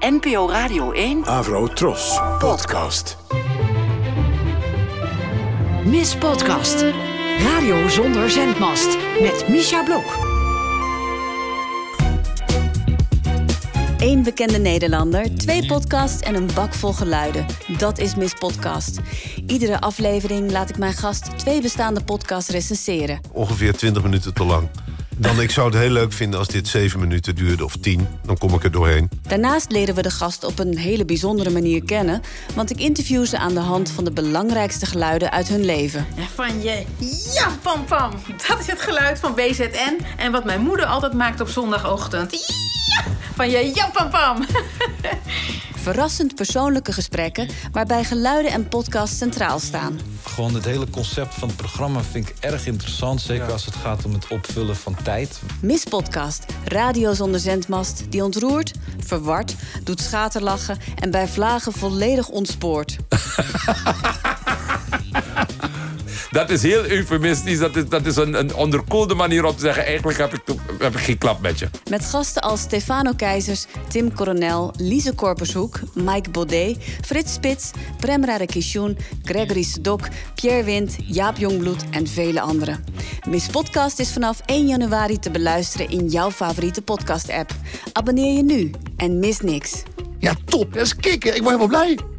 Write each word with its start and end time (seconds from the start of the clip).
NPO 0.00 0.48
Radio 0.50 0.92
1 0.92 1.24
Avro 1.24 1.66
Tros. 1.66 2.20
Podcast. 2.38 3.16
Miss 5.84 6.16
Podcast. 6.16 6.84
Radio 7.38 7.88
zonder 7.88 8.30
zendmast. 8.30 8.96
Met 9.20 9.48
Misha 9.48 9.82
Blok. 9.82 10.26
Eén 13.98 14.22
bekende 14.22 14.58
Nederlander, 14.58 15.34
twee 15.36 15.66
podcasts 15.66 16.22
en 16.22 16.34
een 16.34 16.48
bak 16.54 16.74
vol 16.74 16.92
geluiden. 16.92 17.46
Dat 17.78 17.98
is 17.98 18.14
Miss 18.14 18.34
Podcast. 18.34 19.00
Iedere 19.46 19.80
aflevering 19.80 20.50
laat 20.50 20.70
ik 20.70 20.78
mijn 20.78 20.92
gast 20.94 21.38
twee 21.38 21.60
bestaande 21.62 22.04
podcasts 22.04 22.50
recenseren. 22.50 23.20
ongeveer 23.32 23.72
20 23.76 24.02
minuten 24.02 24.34
te 24.34 24.44
lang. 24.44 24.68
Dan, 25.20 25.40
ik 25.40 25.50
zou 25.50 25.70
het 25.70 25.78
heel 25.78 25.90
leuk 25.90 26.12
vinden 26.12 26.38
als 26.38 26.48
dit 26.48 26.68
7 26.68 27.00
minuten 27.00 27.34
duurde 27.34 27.64
of 27.64 27.76
10. 27.76 28.08
Dan 28.22 28.38
kom 28.38 28.54
ik 28.54 28.64
er 28.64 28.72
doorheen. 28.72 29.10
Daarnaast 29.28 29.70
leren 29.70 29.94
we 29.94 30.02
de 30.02 30.10
gast 30.10 30.44
op 30.44 30.58
een 30.58 30.78
hele 30.78 31.04
bijzondere 31.04 31.50
manier 31.50 31.84
kennen, 31.84 32.22
want 32.54 32.70
ik 32.70 32.78
interview 32.78 33.24
ze 33.26 33.38
aan 33.38 33.54
de 33.54 33.60
hand 33.60 33.90
van 33.90 34.04
de 34.04 34.10
belangrijkste 34.10 34.86
geluiden 34.86 35.30
uit 35.30 35.48
hun 35.48 35.64
leven. 35.64 36.06
En 36.16 36.26
van 36.34 36.62
je 36.62 36.84
ja, 37.34 37.48
pam 37.62 37.84
pam. 37.84 38.12
Dat 38.48 38.58
is 38.58 38.66
het 38.66 38.80
geluid 38.80 39.18
van 39.18 39.34
BZN. 39.34 39.98
En 40.16 40.32
wat 40.32 40.44
mijn 40.44 40.60
moeder 40.60 40.86
altijd 40.86 41.12
maakt 41.12 41.40
op 41.40 41.48
zondagochtend. 41.48 42.30
Ja, 42.86 43.12
van 43.34 43.50
je 43.50 43.70
ja, 43.74 43.90
pam 43.92 44.10
pam. 44.10 44.44
Verrassend 45.88 46.34
persoonlijke 46.34 46.92
gesprekken 46.92 47.48
waarbij 47.72 48.04
geluiden 48.04 48.52
en 48.52 48.68
podcast 48.68 49.16
centraal 49.16 49.58
staan. 49.58 50.00
Gewoon 50.24 50.54
het 50.54 50.64
hele 50.64 50.90
concept 50.90 51.34
van 51.34 51.48
het 51.48 51.56
programma 51.56 52.02
vind 52.02 52.28
ik 52.28 52.34
erg 52.40 52.66
interessant. 52.66 53.20
Zeker 53.20 53.52
als 53.52 53.64
het 53.64 53.74
gaat 53.74 54.04
om 54.04 54.12
het 54.12 54.28
opvullen 54.28 54.76
van 54.76 54.96
tijd. 55.02 55.40
Miss 55.60 55.84
Podcast, 55.84 56.44
radio 56.64 57.14
zonder 57.14 57.40
zendmast, 57.40 58.04
die 58.08 58.24
ontroert, 58.24 58.72
verward, 58.98 59.54
doet 59.84 60.00
schaterlachen 60.00 60.78
en 60.94 61.10
bij 61.10 61.28
vlagen 61.28 61.72
volledig 61.72 62.28
ontspoort. 62.28 62.96
Dat 66.30 66.50
is 66.50 66.62
heel 66.62 66.84
eufemistisch. 66.84 67.58
Dat 67.58 67.76
is, 67.76 67.88
dat 67.88 68.06
is 68.06 68.16
een, 68.16 68.34
een 68.38 68.54
onderkoelde 68.54 69.14
manier 69.14 69.44
om 69.44 69.54
te 69.54 69.60
zeggen... 69.60 69.84
eigenlijk 69.84 70.18
heb 70.18 70.34
ik, 70.34 70.40
heb 70.78 70.94
ik 70.94 71.00
geen 71.00 71.18
klap 71.18 71.40
met 71.40 71.58
je. 71.58 71.68
Met 71.90 72.04
gasten 72.04 72.42
als 72.42 72.60
Stefano 72.60 73.12
Keizers, 73.12 73.66
Tim 73.88 74.14
Coronel, 74.14 74.72
Lise 74.76 75.14
Korpershoek, 75.14 75.80
Mike 75.94 76.30
Baudet, 76.30 76.76
Frits 77.04 77.32
Spits, 77.32 77.70
Prem 77.96 78.24
Radakishun, 78.24 78.96
Gregory 79.22 79.62
Sedok, 79.62 80.00
Pierre 80.34 80.64
Wind, 80.64 80.96
Jaap 81.06 81.36
Jongbloed 81.36 81.84
en 81.90 82.06
vele 82.06 82.40
anderen. 82.40 82.84
Miss 83.28 83.46
Podcast 83.46 83.98
is 83.98 84.12
vanaf 84.12 84.40
1 84.46 84.66
januari 84.66 85.18
te 85.18 85.30
beluisteren 85.30 85.88
in 85.88 86.08
jouw 86.08 86.30
favoriete 86.30 86.82
podcast-app. 86.82 87.50
Abonneer 87.92 88.36
je 88.36 88.42
nu 88.42 88.70
en 88.96 89.18
mis 89.18 89.40
niks. 89.40 89.82
Ja, 90.18 90.34
top. 90.44 90.72
Dat 90.72 90.82
is 90.82 90.96
kicken. 90.96 91.34
Ik 91.36 91.42
word 91.42 91.56
helemaal 91.56 91.84
blij. 91.84 92.17